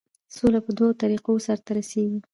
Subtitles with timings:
[0.35, 2.19] سوله په دوو طریقو سرته رسیږي.